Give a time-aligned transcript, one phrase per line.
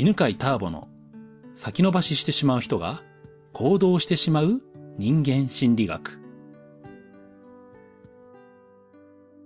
[0.00, 0.88] 犬飼ターボの
[1.52, 3.02] 先延ばししてしまう人が
[3.52, 4.62] 行動してしまう
[4.96, 6.18] 人間心理学。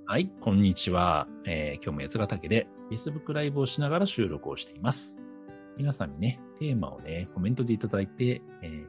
[0.07, 1.27] はい、こんにちは。
[1.45, 5.21] えー今日も八ヶ岳で Facebook ライブをしながら収録をしています。
[5.77, 8.87] 皆さんにね、テーマをね、コメントでいただいて、えー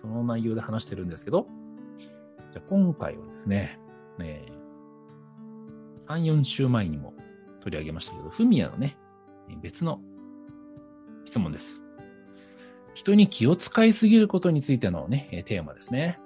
[0.00, 1.46] その内容で話してるんですけど、
[2.50, 3.78] じゃ今回はですね、
[4.18, 7.14] えー3、4週前にも
[7.60, 8.96] 取り上げましたけど、フミヤのね、
[9.62, 10.00] 別の
[11.34, 11.82] 質問です。
[12.94, 16.20] 人に気を使いすぎることについてのね、テーマですね。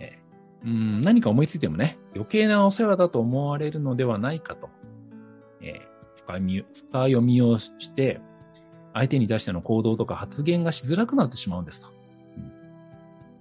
[0.00, 4.68] えーうん何か思いついてもね、余計なお世話だと思われるのではないかと、
[5.60, 5.80] え
[6.16, 8.20] 深み深読みをして、
[8.92, 11.92] 相手に対しての行動とか発言がしづらくなってしまうんですと。
[12.36, 12.52] うん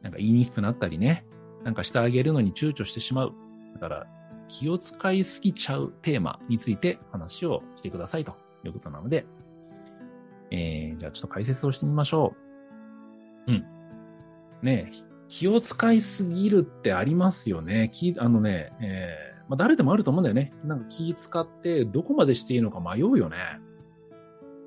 [0.03, 1.25] なんか言いにくくなったりね、
[1.63, 3.33] なんかしてあげるのに躊躇してしまう。
[3.73, 4.07] だから、
[4.47, 9.25] 気を使いすぎちゃうテーマについて話をしてくださいということなので、
[10.51, 12.35] えー、じゃあちょっと解説をしてみましょ
[13.47, 13.51] う。
[13.51, 13.65] うん。
[14.61, 14.91] ね
[15.27, 17.89] 気を使いすぎるってありますよね。
[17.91, 20.53] 気、あのね、えーまあ、誰でもあると思うんだよね。
[20.63, 23.37] なんか気使ってどこまでしていいのか迷うよね。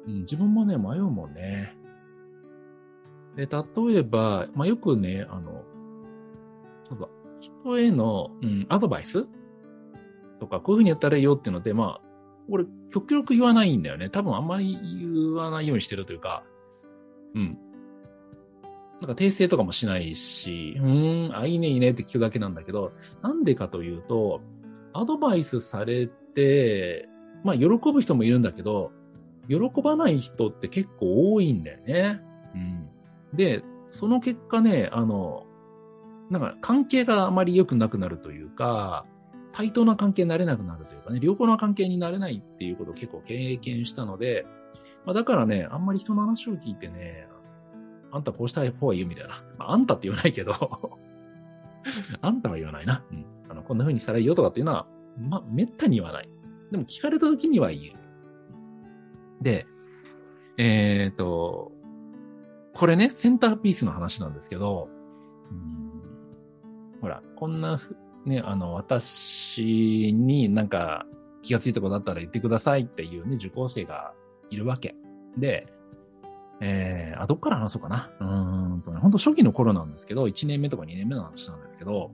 [0.06, 1.76] うん、自分もね、迷うもんね。
[3.36, 5.64] で、例えば、まあ、よくね、あの、
[6.84, 7.08] そうだ、
[7.40, 9.26] 人への、うん、アドバイス
[10.40, 12.09] とか、こういうふうにやったらいいよっていうので、まあ、
[12.50, 14.10] 俺、極力言わないんだよね。
[14.10, 16.44] 多分あんまり言わないようにしてるというか、
[17.34, 17.58] うん。
[19.00, 24.42] なんか訂正とかもしないし、うーん、あ、いいね、いいねって聞くだけなんだけど、なんでかというと、
[24.92, 27.08] アドバイスされて、
[27.44, 28.92] まあ、喜ぶ人もいるんだけど、
[29.48, 32.20] 喜ばない人って結構多いんだよね。
[32.54, 32.88] うん。
[33.34, 35.46] で、その結果ね、あの、
[36.30, 39.06] なんか関係があまり良くなくなるというか、
[39.52, 44.46] 対等な関係になれなくなるというかね、良好な関係になれないっていうことを結構経験したので、
[45.04, 47.26] まあ、だからね、あんまり人の話を聞いてね、
[48.12, 49.42] あんたこうした方がいいよみたいな。
[49.58, 50.52] まあ、あんたって言わないけど、
[52.20, 53.04] あんたは言わないな。
[53.10, 53.24] うん。
[53.48, 54.86] あの、こんな風にしたらいいよとかっていうのは、
[55.18, 56.28] まあ、めったに言わない。
[56.70, 57.92] でも聞かれた時には言
[59.40, 59.42] う。
[59.42, 59.66] で、
[60.58, 61.72] えっ、と、
[62.74, 64.88] これね、センターピースの話なんですけど、
[65.50, 65.80] うん
[67.00, 71.06] ほら、こんなふ、ね、あの、私になんか
[71.42, 74.12] 気がついたことあったら言ってくださいっていうね、受講生が
[74.50, 74.94] いるわけ。
[75.38, 75.66] で、
[76.60, 78.10] えー、あ、どっから話そうかな。
[78.20, 82.10] うーんとね、本当初期の頃なんですけど、1年目とか2年目の話なんですけど、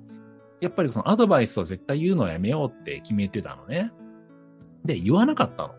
[0.60, 3.92] やっぱりそのアドバイスを絶対言うのはやめようって決めてたのね。
[4.84, 5.74] で、言わなかったの。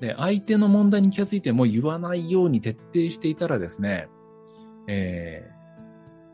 [0.00, 4.08] で、相手の問題に気がついても言わないように徹底していたらですね、
[4.88, 5.48] え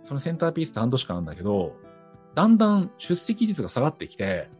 [0.02, 1.76] ー、そのセンターピースって半年間あるんだけど、
[2.34, 4.50] だんだん出席率が下がってきて、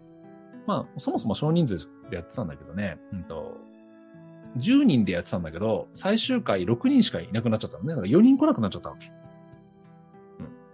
[0.67, 3.57] まあ、そもそも少人数でやってたんだけどね、うんと、
[4.59, 7.91] 10人でやってたんだけど、最終回6人しかいなくなっちゃったのね。
[7.91, 9.11] だから4人来なくなっちゃったわけ。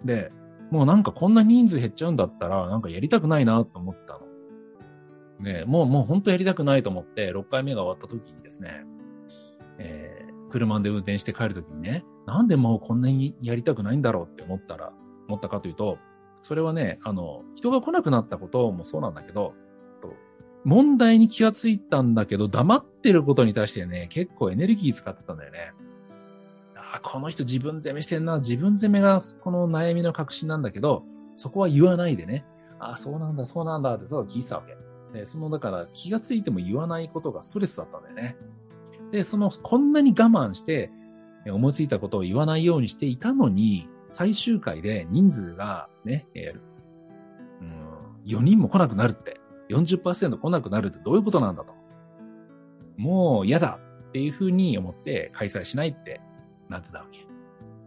[0.03, 0.07] うん。
[0.07, 0.33] で、
[0.71, 4.27] もうなんかこんな人数減っちゃうんだったら、なんかやりたくないなと思ったの。
[5.41, 8.85] ねもう、もう本当やりたくないと思って、6回目が終わった時にですね、
[9.79, 14.93] えー、車で運転して帰る時にね、なんでもうこんなにやりたくないんだろうって思ったら、
[15.29, 15.99] 思ったかというと、
[16.47, 19.55] それはね、あの、人が来なくなったこともそうなんだけど、
[20.65, 25.73] 問題に気がついたんだけど、黙ってることに対してね、結構エネルギー使ってたんだよね。
[26.77, 31.03] あーこの人自分責めしてんな、自分責めがこの悩みの核心なんだけど、
[31.35, 32.47] そこは言わないでね、
[32.79, 35.19] ああ、そうなんだ、そうなんだってただ聞いてたわけ。
[35.19, 38.37] で、その、だから気がついても言わないことがストレスだったんだよね。
[39.11, 40.93] で、その、こんなに我慢して、
[41.45, 46.61] 思いついたことを言わないようにしていたのに、最終回で人数がね、えー
[47.61, 51.75] うん、4人も来なくなるって、40%来なくなるってどういうことなんだと。
[52.97, 53.79] もう嫌だ
[54.09, 56.21] っていうふうに思って開催しないって
[56.69, 57.27] なってたわけ。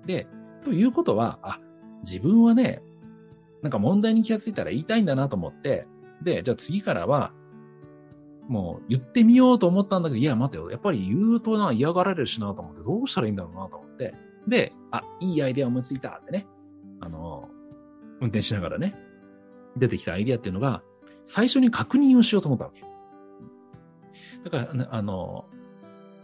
[0.05, 0.27] で、
[0.63, 1.59] ということは、あ、
[2.03, 2.81] 自分はね、
[3.61, 5.87] なんか問題に気がついたら言いたいんだなと思って、
[6.21, 7.33] で、じゃあ次からは、
[8.47, 14.15] もう言ってみようと思ったんだけど、いや待てよ、やっぱり言うとな嫌がられるしなと思って、どうしたらいいんだろうなと思って、
[14.49, 16.47] で、あ、いいアイデア思いついたってね、
[16.99, 17.49] あの、
[18.19, 18.95] 運転しながらね、
[19.77, 20.81] 出てきたアイデアっていうのが、
[21.25, 22.83] 最初に確認をしようと思ったわけ。
[24.43, 25.45] だから、あの、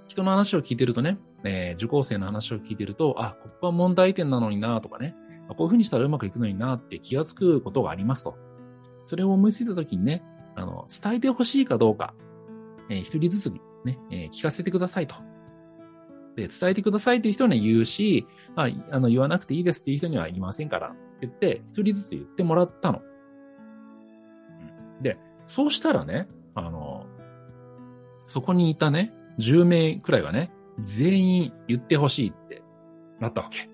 [0.08, 5.16] 人の話を聞いてるとね、えー受講生の話を聞いてると、あ、ここは問題点なのになとかね、
[5.50, 8.38] こういうふうにしたらうまくいくのになって気がつくことがありますと。
[9.06, 10.24] それを思いついたときにね、
[10.56, 12.14] あの、伝えてほしいかどうか、
[12.90, 15.16] えー一人ずつにね、えー聞かせてくださいと。
[16.36, 23.02] で、伝えてくださいっていう人には言うし、ああの、言わなくていいですっていう人には言いませんから、って言って、一人ずつ言ってもらったの。
[25.00, 25.18] うんで、
[25.48, 27.06] そうしたらね、あの、
[28.28, 32.64] そこにいたね、10名くらいがね、全員言ってほしいって
[33.20, 33.70] なったわけ。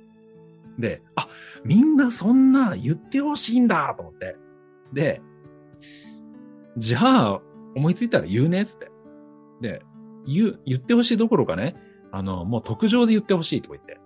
[0.78, 1.28] で、あ、
[1.64, 4.36] みんなそんな言ってほしいんだと思って。
[4.94, 5.22] で、
[6.78, 7.42] じゃあ、
[7.76, 8.92] 思いついたら言うねっつって。
[9.62, 9.82] で、
[10.26, 11.76] 言う、言ってほしいどころかね、
[12.12, 14.00] あの、もう特上で言ってほしいとか言って。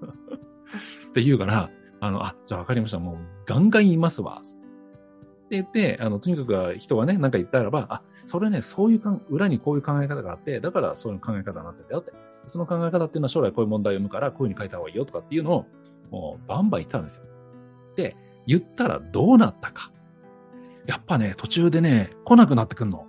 [1.10, 1.70] って言うから、
[2.00, 2.98] あの、あ、じゃあわかりました。
[2.98, 4.40] もうガンガン言いますわ。
[4.42, 12.12] って言って、あの、とにかく人がね、なんか言ったらば、あ、それね、そういうかん、裏にこういう考え方があって、だからそういう考え方になってたよって。
[12.46, 15.66] その考え方っていうのは将来こういう問題を生むから、こういうふうに書いた方がいいよとかっていうのを、
[16.10, 17.24] もうバンバン言ったんですよ。
[17.96, 18.16] で、
[18.46, 19.92] 言ったらどうなったか。
[20.86, 23.06] やっぱね、途中でね、来なくなってくんの。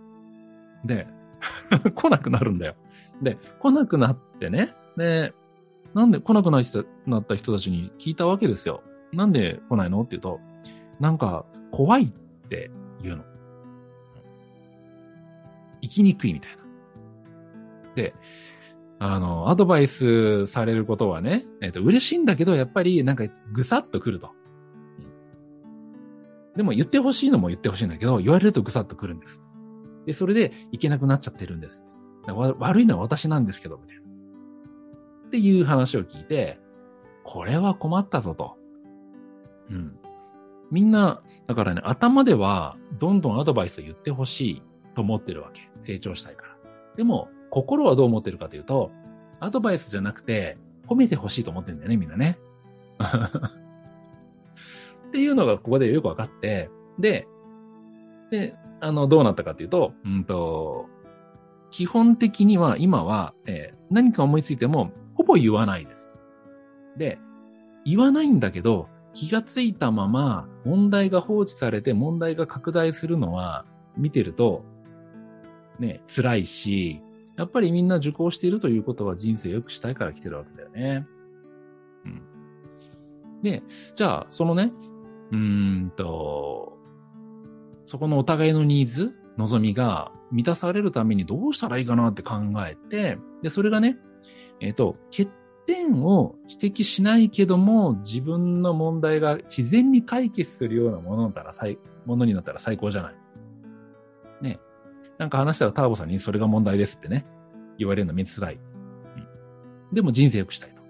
[0.84, 1.08] で、
[1.96, 2.76] 来なくなるんだよ。
[3.22, 5.34] で、来なくなってね、で、
[5.94, 8.82] なんで来なくなった人たちに聞いたわけですよ。
[9.14, 10.02] なんで来ないの？
[10.02, 10.40] って言うと、
[11.00, 12.72] なんか怖いって
[13.04, 13.24] 言うの。
[15.82, 16.62] 生きにくいみたいな。
[17.96, 18.14] で、
[19.00, 24.32] あの、アドバイスされることはね、えっ、ー、と、嬉しいんだけど、やっぱりなんかぐさっとくると。
[26.56, 29.42] でも言ってほしいのも言ってほしいんだけど、言われるとぐさっとくるんです。
[30.06, 31.84] で、それでいけなくなっちゃってるんです。
[32.28, 34.02] 悪いのは私なんですけど、みたいな。
[35.28, 36.60] っていう話を聞いて、
[37.24, 38.58] これは困ったぞと。
[39.70, 39.98] うん。
[40.72, 44.64] みんな、だからね、頭ではどんどんアドバイスを言ってほしい
[44.96, 45.70] と思ってるわけ。
[45.82, 46.58] 成長したいから。
[46.96, 48.92] でも、心はどう思ってるかというと、
[49.40, 50.58] アドバイスじゃなくて、
[50.88, 52.38] 褒めてほしいと思ってるんだよね、みんなね。
[55.08, 56.70] っていうのがここでよくわかって、
[57.00, 57.28] で、
[58.30, 60.88] で、あの、どうなったかというと、うんと、
[61.72, 66.22] 基本的には今は、えー、何か思いついても、ほぼ言わないです。
[66.98, 67.18] で、
[67.86, 73.66] 言わないんだけど、気がついたまま問題が放置されて問題が拡大するのは
[73.98, 74.64] 見てると、
[75.80, 77.02] ね、辛いし、
[77.38, 81.08] やっぱりみんな受講しているということは人生良くしたいから来てるわけだよね。
[82.06, 82.22] うん。
[83.42, 83.64] で、
[83.96, 84.72] じゃあ、そのね、
[85.32, 85.38] うー
[85.86, 86.78] んと、
[87.86, 92.36] そこのお互いのニーズ、望みが満たされるためにどうしたらいいかなって考
[92.68, 93.98] えて、で、それがね、
[94.60, 95.30] えっ、ー、と、欠
[95.66, 103.16] 点を指摘しないけども、自分の問題が自然に解決するようなものだったら最、ものになったら最高じゃない。
[104.42, 104.60] ね。
[105.18, 107.26] なんか話したらターボさんにそれが問題ですってね、
[107.78, 108.56] 言われるの見づらい。
[108.56, 109.96] うん。
[109.96, 110.82] でも人生良くしたいと。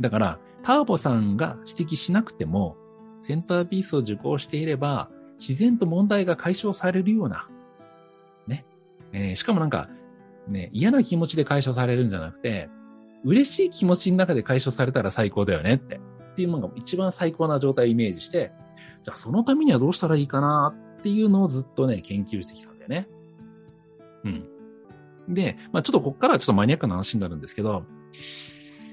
[0.00, 2.76] だから、ターボさんが指摘しなくても、
[3.22, 7.48] センターピースを受講していれば、自然と問題が解消されるような、
[8.46, 8.64] ね。
[9.12, 9.88] えー、しかもなんか、
[10.48, 12.68] ね、嫌な気持ちで解消されるんじゃなくて、
[13.24, 15.96] 嬉しい気持ちの中で解消されたら最高だよねって。
[15.96, 18.52] っていうのが一番最高な状態をイメージして、
[19.02, 23.08] じゃあそのためにはどうしたらいいかなっていうのをずっとね、研究してきたんだよね。
[24.24, 25.34] うん。
[25.34, 27.84] で、まあちょっとこっからはちょっとマニアックな話になるんですけど、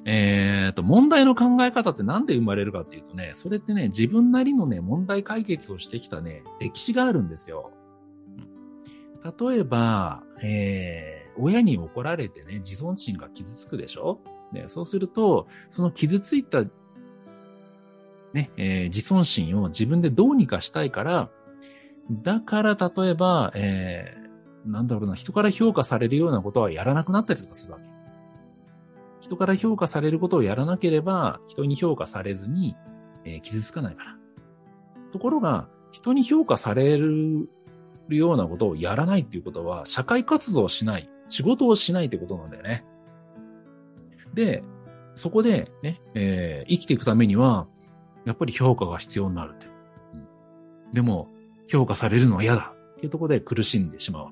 [0.05, 0.42] え
[0.73, 7.71] っ、と、問題の考え方ってなんで生まれるかっていうとね、それってね、自分なりのね、問題解決をしてきたね、歴史があるんですよ。
[9.39, 14.19] 例えば、えー、親に怒られてね、自尊心が傷つくでしょ？
[14.51, 16.63] ね、そうすると、その傷ついた、
[18.33, 21.29] ね、えー、自尊心を自分でどうにかしたいから、
[22.11, 27.87] だから例えば、えー、なんだろうな、人から評価されるようなことはやらなくなったりとかするわけ。
[29.23, 32.75] 人から評価されることをやらなければ、人に評価されずに、
[33.23, 34.17] えー、傷つかないから。
[35.13, 37.47] ところが、人に評価される
[38.09, 42.83] ようなことをやらないっていうことは、社会活動をしない、仕事をしないってことなんだよね。
[44.33, 44.61] で、
[45.15, 47.65] そこでね、えー、生きていくためには、
[48.25, 49.67] やっぱり評価が必要になるって。
[50.15, 51.29] うん、でも、
[51.69, 54.27] 評価されるのは嫌だっていうところで苦しんでしまう。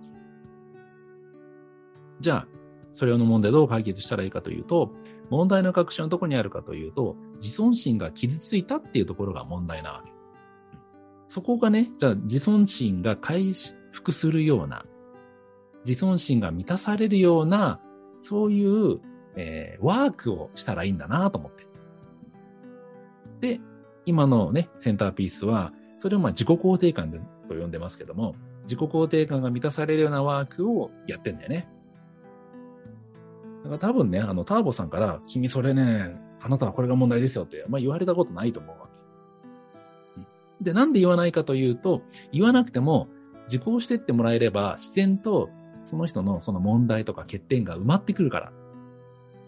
[2.19, 2.47] じゃあ、
[2.93, 4.91] それの問題どう解決したらいいかというと、
[5.29, 10.11] 問題の核心はどこにあるかというと、自尊心が傷ついたっていうところが問題なわけ。
[11.27, 13.53] そこがね、じゃあ自尊心が回
[13.91, 14.85] 復するような、
[15.85, 17.79] 自尊心が満たされるような、
[18.19, 18.99] そういう、
[19.35, 21.65] えー、ワークをしたらいいんだなと思って。
[23.39, 23.61] で、
[24.05, 27.11] 今のね、センターピースは、それをまあ自己肯定感
[27.47, 31.69] と呼んでますけども、自己肯定感が満たされるようなワークをやってんだよね。
[33.77, 40.63] から多分ね、あの、ターボさんから、君それね、あなたはこれが問題ですよって、まあ言われたことないと思うわけ。
[40.63, 42.01] で、なんで言わないかというと、
[42.31, 43.07] 言わなくても、
[43.47, 45.49] 受講してってもらえれば、自然と、
[45.85, 48.53] その人のその問題とか欠点が埋まってくるから。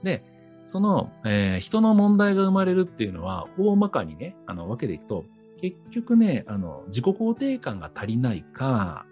[0.03, 0.23] で、
[0.65, 5.25] その、えー、人の問題が生まれるっていうのは、大まかにね、あの、分けていくと、
[5.61, 9.05] 結局ね、あの、自己肯定感が足りないか、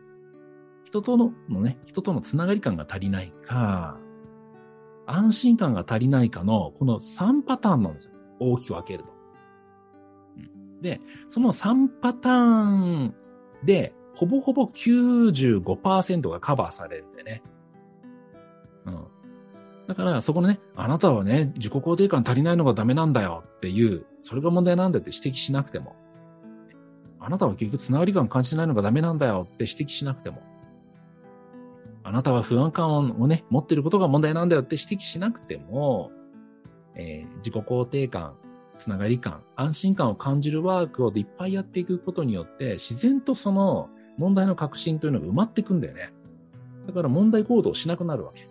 [0.84, 3.98] 人とののね、人とのつながり感が足りないか、
[5.06, 8.14] 安心感が足りないかの、この3パターンなんですよ。
[8.40, 9.10] 大きく分けると。
[10.82, 12.34] で、その3パター
[13.08, 13.16] ン
[13.64, 17.44] で、ほぼほぼ95%がカバーされるんでね。
[18.86, 19.06] うん。
[19.88, 25.96] だから、そこのね、あなたはね、自己肯定感足りないのがダメなんだよっていう、それが問題なんだって指摘しなくても、
[27.20, 30.42] あなたは結局つながり感感じてないのがダメなんだよって指摘しなくても、
[32.04, 36.12] あなたは不安感をね、持ってることが問題なんだよって指摘しなくても、
[36.96, 38.36] えー、自己肯定感、
[38.78, 46.12] つながり感、安心感を感じるワークをいっぱいやっていくことによって、自然とその問題の革新というのが埋まっていくんだよね。
[46.88, 48.50] だから問題行動をしなくなるわけ。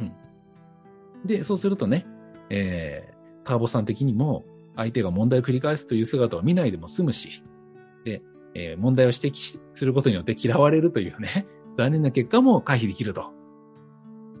[0.00, 1.26] うん。
[1.26, 2.06] で、そうするとね、
[2.50, 4.44] えー、ターボさん的にも、
[4.76, 7.42] 相手が問題を繰り返すという姿を見ないでも済むし、
[8.04, 8.22] で、
[8.54, 13.32] えー、問題を指摘することによって嫌われるというね、残念な結果も回避できると。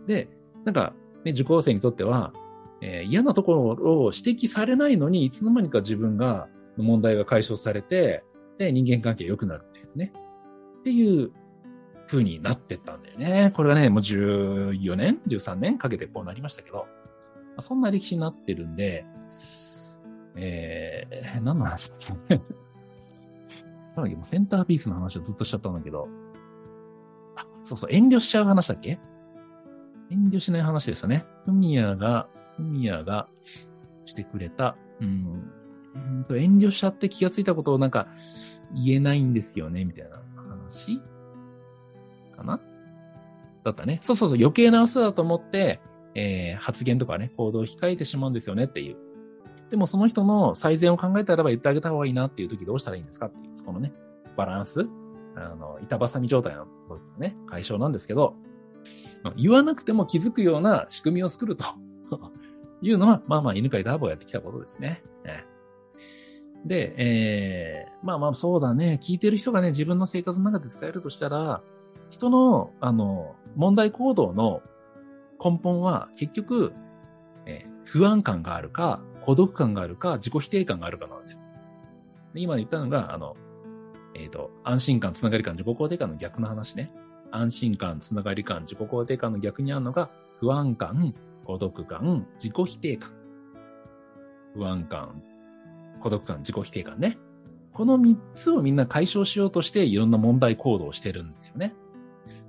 [0.06, 0.28] で、
[0.64, 2.32] なんか、ね、受講生にとっては、
[2.80, 3.62] えー、嫌なところ
[4.06, 8.24] を指摘されないのに、いつの間にか自分が、問題が解消されて、
[8.58, 10.12] で、人間関係が良くなるっていうね。
[10.80, 11.30] っていう
[12.08, 13.52] 風になってったんだよね。
[13.54, 16.86] これがね、もう14年 ?13 年かけてこうなりましたけど、
[17.58, 19.04] そんな歴史になってるんで、
[20.36, 21.98] えー、何の話だっ
[22.28, 22.40] け なん
[23.96, 26.08] だっけもセンターピースの話をずっとしちゃったんだけど、
[27.64, 28.98] そうそう、遠慮しちゃう話だっけ？
[30.10, 31.24] 遠慮しない話ですよね。
[31.44, 33.28] ふみやがフミヤが
[34.04, 35.42] してくれた、うん、
[35.94, 38.08] うんと遠慮しちゃって気がついたことをなんか
[38.74, 41.00] 言えないんですよね、みたいな話？
[42.36, 42.60] かな？
[43.64, 44.00] だったね。
[44.02, 45.80] そうそうそう、余計な嘘だと思って、
[46.14, 48.96] えー、発言とかね、行動を控えてしまうんですよねっていう。
[49.70, 53.92] でもその人の最善を考えたらば言ってあげた方がいいなっていう時どうしたらいいんですかっていう、このね、
[54.36, 54.86] バランス、
[55.36, 56.66] あの、板挟み状態の
[57.18, 58.34] ね、解消なんですけど、
[59.36, 61.64] 言わなくても気づくような仕組みを作ると。
[62.84, 65.04] いうのは、まあまあ、犬飼いダーボがやってきたことですね。
[66.64, 68.98] で、えー、まあまあ、そうだね。
[69.02, 71.62] 聞いてる人がね、自分の生活の中で使えるとしたら、
[72.10, 74.62] 人の、あの、問題行動の
[75.42, 76.72] 根本は、結局、
[77.46, 81.40] えー、不安感があるか、孤独感があるか、自己否定感があるかなんですよ。
[82.34, 83.36] で今言ったのが、あの、
[84.14, 86.92] えっ、ー、と、安心感、つながり感、自己肯定感の逆の話ね。
[87.30, 91.14] 安心感、つながり感、自己肯定感の逆にあるのが、不安感、
[91.44, 93.12] 孤独感、自己否定感。
[94.54, 95.22] 不安感、
[96.00, 97.18] 孤独感、自己否定感ね。
[97.72, 101.74] この三つをみんな解消しようとしていろんな問題行動をしてるんですよね。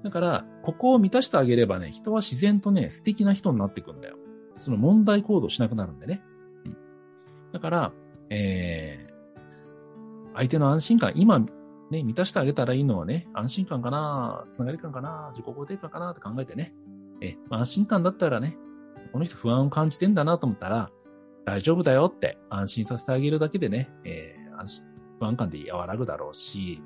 [0.04, 4.18] だから、ここを満たしてあげればね、人は自然とね、素敵な人になっていくんだよ。
[4.60, 6.22] その問題行動しなくなるんでね。
[6.66, 6.78] うん。
[7.54, 7.94] だから、
[8.30, 9.13] えー、
[10.36, 16.74] 相手の安心感、今、ね、満たしてあげたらいいのはね、安心感かな、つながり感かな、自己肯定感かなって考えてね。
[17.22, 18.58] えま、安心感だったらね、
[19.12, 20.92] この人不安を感じてんだなと思ったら、
[21.46, 24.86] 大丈夫だよって安心させてあげるだけでね、えー、安心
[25.20, 26.82] 不安感で和らぐだろうし、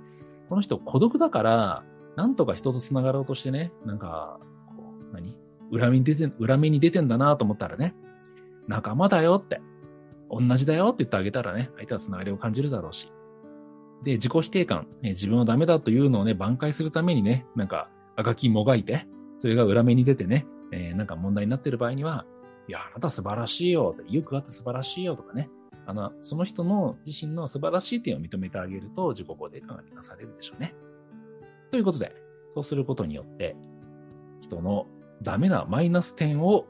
[0.49, 1.83] この人孤独だから、
[2.15, 4.39] なんとか人と繋がろうとしてね、なんか、
[4.75, 5.37] こう、何？
[5.71, 7.95] 裏目に出て、裏目に出てんだなと思ったらね、
[8.67, 9.61] 仲間だよって、
[10.29, 13.11] 同じだよって言ってあげたらね、相手は繋がりを感じるだろうし。
[14.03, 22.25] で、自己否定感、ね、自分はダメだというのをね、挽回するためにね、なんか赤きもがいて、それが裏目に出てね、えー、なんか問題になってる場合には、
[22.67, 25.49] いや、あなた素晴らしいよ、意欲があって素晴らしいよとかね、
[25.85, 30.75] あの、その人の自身の素晴らしい点を認めてあげると自己肯定感が満たされるでしょうね。
[31.71, 32.13] ということで、
[32.55, 33.55] そうすることによって、
[34.41, 34.87] 人の
[35.21, 36.65] ダメなマイナス点を、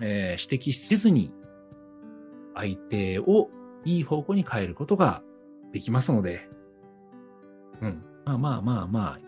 [0.00, 1.32] えー、指摘せずに、
[2.54, 3.50] 相手を
[3.84, 5.22] いい方向に変えることが
[5.72, 6.48] できますので、
[7.82, 8.02] うん。
[8.24, 9.20] まあまあまあまあ、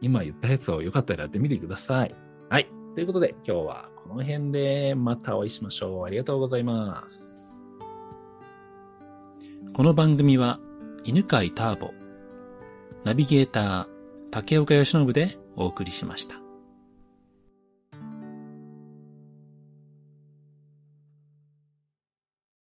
[0.00, 2.14] 今言ったやつをよかったらやってみてください。
[2.48, 2.68] はい。
[2.94, 6.04] ということで、今日はこの辺でまたお会いしましょう。
[6.04, 7.42] ありがとうございます。
[9.74, 10.58] この番組は、
[11.04, 11.92] 犬飼ターボ、
[13.04, 13.86] ナビゲーター、
[14.30, 16.45] 竹岡義信でお送りしました。